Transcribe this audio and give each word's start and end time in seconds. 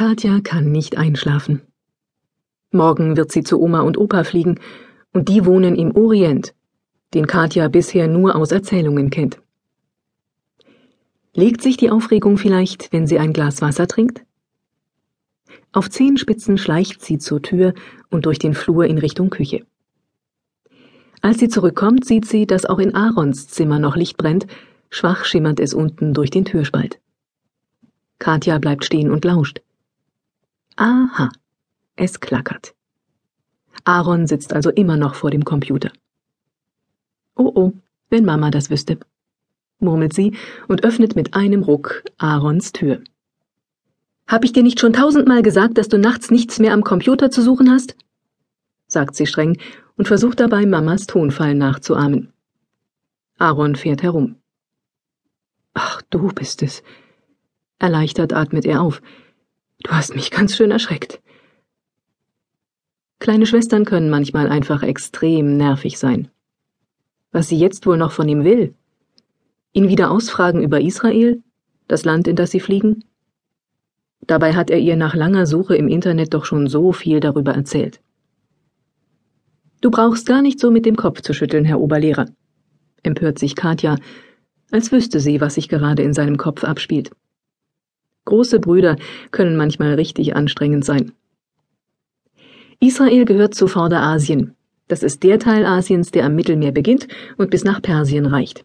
Katja 0.00 0.40
kann 0.40 0.72
nicht 0.72 0.96
einschlafen. 0.96 1.60
Morgen 2.72 3.18
wird 3.18 3.30
sie 3.30 3.42
zu 3.42 3.60
Oma 3.60 3.82
und 3.82 3.98
Opa 3.98 4.24
fliegen, 4.24 4.58
und 5.12 5.28
die 5.28 5.44
wohnen 5.44 5.76
im 5.76 5.94
Orient, 5.94 6.54
den 7.12 7.26
Katja 7.26 7.68
bisher 7.68 8.08
nur 8.08 8.34
aus 8.34 8.50
Erzählungen 8.50 9.10
kennt. 9.10 9.42
Legt 11.34 11.60
sich 11.60 11.76
die 11.76 11.90
Aufregung 11.90 12.38
vielleicht, 12.38 12.94
wenn 12.94 13.06
sie 13.06 13.18
ein 13.18 13.34
Glas 13.34 13.60
Wasser 13.60 13.86
trinkt? 13.86 14.24
Auf 15.70 15.90
Zehenspitzen 15.90 16.56
schleicht 16.56 17.02
sie 17.02 17.18
zur 17.18 17.42
Tür 17.42 17.74
und 18.08 18.24
durch 18.24 18.38
den 18.38 18.54
Flur 18.54 18.86
in 18.86 18.96
Richtung 18.96 19.28
Küche. 19.28 19.66
Als 21.20 21.40
sie 21.40 21.50
zurückkommt, 21.50 22.06
sieht 22.06 22.24
sie, 22.24 22.46
dass 22.46 22.64
auch 22.64 22.78
in 22.78 22.94
Aarons 22.94 23.48
Zimmer 23.48 23.78
noch 23.78 23.96
Licht 23.96 24.16
brennt, 24.16 24.46
schwach 24.88 25.26
schimmert 25.26 25.60
es 25.60 25.74
unten 25.74 26.14
durch 26.14 26.30
den 26.30 26.46
Türspalt. 26.46 26.98
Katja 28.18 28.56
bleibt 28.56 28.86
stehen 28.86 29.10
und 29.10 29.26
lauscht. 29.26 29.60
Aha, 30.80 31.28
es 31.94 32.20
klackert. 32.20 32.74
Aaron 33.84 34.26
sitzt 34.26 34.54
also 34.54 34.70
immer 34.70 34.96
noch 34.96 35.14
vor 35.14 35.30
dem 35.30 35.44
Computer. 35.44 35.92
Oh 37.36 37.52
oh, 37.54 37.72
wenn 38.08 38.24
Mama 38.24 38.50
das 38.50 38.70
wüsste, 38.70 38.98
murmelt 39.78 40.14
sie 40.14 40.38
und 40.68 40.82
öffnet 40.82 41.16
mit 41.16 41.34
einem 41.34 41.64
Ruck 41.64 42.02
Aarons 42.16 42.72
Tür. 42.72 43.02
Hab 44.26 44.42
ich 44.42 44.54
dir 44.54 44.62
nicht 44.62 44.80
schon 44.80 44.94
tausendmal 44.94 45.42
gesagt, 45.42 45.76
dass 45.76 45.88
du 45.88 45.98
nachts 45.98 46.30
nichts 46.30 46.58
mehr 46.58 46.72
am 46.72 46.82
Computer 46.82 47.30
zu 47.30 47.42
suchen 47.42 47.70
hast? 47.70 47.94
sagt 48.86 49.16
sie 49.16 49.26
streng 49.26 49.58
und 49.98 50.08
versucht 50.08 50.40
dabei 50.40 50.64
Mamas 50.64 51.06
Tonfall 51.06 51.54
nachzuahmen. 51.56 52.32
Aaron 53.36 53.76
fährt 53.76 54.02
herum. 54.02 54.36
Ach, 55.74 56.00
du 56.08 56.28
bist 56.28 56.62
es. 56.62 56.82
Erleichtert 57.78 58.32
atmet 58.32 58.64
er 58.64 58.80
auf. 58.80 59.02
Du 59.82 59.90
hast 59.92 60.14
mich 60.14 60.30
ganz 60.30 60.56
schön 60.56 60.70
erschreckt. 60.70 61.20
Kleine 63.18 63.46
Schwestern 63.46 63.84
können 63.84 64.10
manchmal 64.10 64.48
einfach 64.48 64.82
extrem 64.82 65.56
nervig 65.56 65.98
sein. 65.98 66.28
Was 67.32 67.48
sie 67.48 67.58
jetzt 67.58 67.86
wohl 67.86 67.96
noch 67.96 68.12
von 68.12 68.28
ihm 68.28 68.44
will? 68.44 68.74
Ihn 69.72 69.88
wieder 69.88 70.10
ausfragen 70.10 70.62
über 70.62 70.80
Israel, 70.80 71.42
das 71.86 72.04
Land, 72.04 72.28
in 72.28 72.36
das 72.36 72.50
sie 72.50 72.60
fliegen? 72.60 73.04
Dabei 74.26 74.54
hat 74.54 74.70
er 74.70 74.78
ihr 74.78 74.96
nach 74.96 75.14
langer 75.14 75.46
Suche 75.46 75.76
im 75.76 75.88
Internet 75.88 76.34
doch 76.34 76.44
schon 76.44 76.66
so 76.66 76.92
viel 76.92 77.20
darüber 77.20 77.52
erzählt. 77.52 78.00
Du 79.80 79.90
brauchst 79.90 80.26
gar 80.26 80.42
nicht 80.42 80.60
so 80.60 80.70
mit 80.70 80.84
dem 80.84 80.96
Kopf 80.96 81.22
zu 81.22 81.32
schütteln, 81.32 81.64
Herr 81.64 81.80
Oberlehrer, 81.80 82.26
empört 83.02 83.38
sich 83.38 83.56
Katja, 83.56 83.96
als 84.70 84.92
wüsste 84.92 85.20
sie, 85.20 85.40
was 85.40 85.54
sich 85.54 85.68
gerade 85.68 86.02
in 86.02 86.12
seinem 86.12 86.36
Kopf 86.36 86.64
abspielt. 86.64 87.10
Große 88.24 88.60
Brüder 88.60 88.96
können 89.30 89.56
manchmal 89.56 89.94
richtig 89.94 90.36
anstrengend 90.36 90.84
sein. 90.84 91.12
Israel 92.80 93.24
gehört 93.24 93.54
zu 93.54 93.66
Vorderasien. 93.66 94.54
Das 94.88 95.02
ist 95.02 95.22
der 95.22 95.38
Teil 95.38 95.66
Asiens, 95.66 96.10
der 96.10 96.24
am 96.24 96.34
Mittelmeer 96.34 96.72
beginnt 96.72 97.06
und 97.36 97.50
bis 97.50 97.64
nach 97.64 97.80
Persien 97.82 98.26
reicht. 98.26 98.64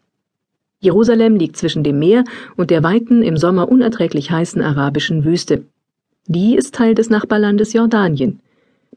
Jerusalem 0.79 1.35
liegt 1.35 1.57
zwischen 1.57 1.83
dem 1.83 1.99
Meer 1.99 2.23
und 2.55 2.69
der 2.69 2.83
weiten, 2.83 3.21
im 3.21 3.37
Sommer 3.37 3.69
unerträglich 3.69 4.31
heißen 4.31 4.61
arabischen 4.61 5.25
Wüste. 5.25 5.65
Die 6.27 6.55
ist 6.55 6.75
Teil 6.75 6.95
des 6.95 7.09
Nachbarlandes 7.09 7.73
Jordanien. 7.73 8.39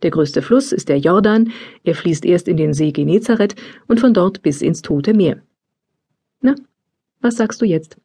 Der 0.03 0.11
größte 0.11 0.43
Fluss 0.43 0.73
ist 0.73 0.89
der 0.89 0.99
Jordan, 0.99 1.51
er 1.85 1.95
fließt 1.95 2.25
erst 2.25 2.49
in 2.49 2.57
den 2.57 2.73
See 2.73 2.93
Genezareth 2.93 3.57
und 3.89 4.01
von 4.01 4.15
dort 4.15 4.43
bis 4.43 4.63
ins 4.63 4.83
Tote 4.83 5.13
Meer. 5.15 5.43
Na, 6.41 6.55
was 7.21 7.37
sagst 7.37 7.61
du 7.61 7.67
jetzt? 7.67 7.97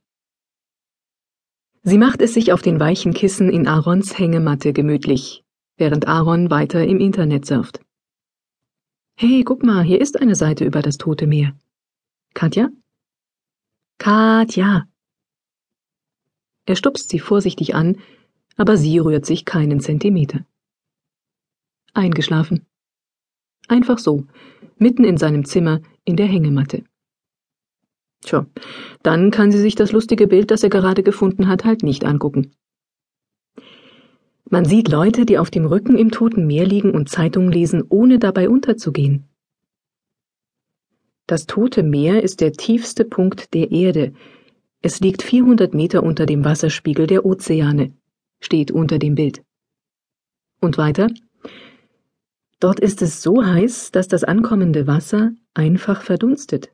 Sie 1.85 1.97
macht 1.97 2.21
es 2.21 2.33
sich 2.33 2.53
auf 2.53 2.61
den 2.61 2.79
weichen 2.79 3.13
Kissen 3.13 3.49
in 3.49 3.67
Aarons 3.67 4.17
Hängematte 4.17 4.71
gemütlich, 4.71 5.43
während 5.75 6.07
Aaron 6.07 6.49
weiter 6.49 6.87
im 6.87 7.01
Internet 7.01 7.45
surft. 7.45 7.81
Hey, 9.15 9.43
guck 9.43 9.63
mal, 9.63 9.83
hier 9.83 9.99
ist 9.99 10.19
eine 10.21 10.35
Seite 10.35 10.63
über 10.63 10.81
das 10.81 10.97
Tote 10.97 11.27
Meer. 11.27 11.57
Katja? 12.33 12.69
Katja! 13.97 14.87
Er 16.65 16.75
stupst 16.77 17.09
sie 17.09 17.19
vorsichtig 17.19 17.75
an, 17.75 17.97
aber 18.55 18.77
sie 18.77 18.97
rührt 18.99 19.25
sich 19.25 19.43
keinen 19.43 19.81
Zentimeter. 19.81 20.45
Eingeschlafen. 21.93 22.65
Einfach 23.67 23.99
so, 23.99 24.25
mitten 24.77 25.03
in 25.03 25.17
seinem 25.17 25.43
Zimmer 25.43 25.81
in 26.05 26.15
der 26.15 26.27
Hängematte. 26.27 26.85
Tja, 28.23 28.45
dann 29.01 29.31
kann 29.31 29.51
sie 29.51 29.59
sich 29.59 29.75
das 29.75 29.91
lustige 29.91 30.27
Bild, 30.27 30.51
das 30.51 30.63
er 30.63 30.69
gerade 30.69 31.03
gefunden 31.03 31.47
hat, 31.47 31.65
halt 31.65 31.83
nicht 31.83 32.05
angucken. 32.05 32.51
Man 34.49 34.65
sieht 34.65 34.87
Leute, 34.89 35.25
die 35.25 35.37
auf 35.37 35.49
dem 35.49 35.65
Rücken 35.65 35.97
im 35.97 36.11
Toten 36.11 36.45
Meer 36.45 36.65
liegen 36.65 36.91
und 36.91 37.09
Zeitungen 37.09 37.51
lesen, 37.51 37.83
ohne 37.89 38.19
dabei 38.19 38.49
unterzugehen. 38.49 39.25
Das 41.25 41.45
Tote 41.45 41.83
Meer 41.83 42.21
ist 42.21 42.41
der 42.41 42.51
tiefste 42.51 43.05
Punkt 43.05 43.53
der 43.53 43.71
Erde. 43.71 44.13
Es 44.81 44.99
liegt 44.99 45.23
400 45.23 45.73
Meter 45.73 46.03
unter 46.03 46.25
dem 46.25 46.43
Wasserspiegel 46.43 47.07
der 47.07 47.25
Ozeane, 47.25 47.93
steht 48.41 48.71
unter 48.71 48.99
dem 48.99 49.15
Bild. 49.15 49.41
Und 50.59 50.77
weiter? 50.77 51.07
Dort 52.59 52.79
ist 52.79 53.01
es 53.01 53.21
so 53.21 53.43
heiß, 53.43 53.91
dass 53.91 54.07
das 54.07 54.23
ankommende 54.23 54.85
Wasser 54.85 55.31
einfach 55.53 56.01
verdunstet. 56.01 56.71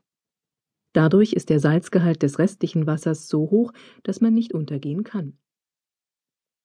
Dadurch 0.92 1.32
ist 1.32 1.50
der 1.50 1.60
Salzgehalt 1.60 2.22
des 2.22 2.38
restlichen 2.38 2.86
Wassers 2.86 3.28
so 3.28 3.50
hoch, 3.50 3.72
dass 4.02 4.20
man 4.20 4.34
nicht 4.34 4.52
untergehen 4.54 5.04
kann 5.04 5.38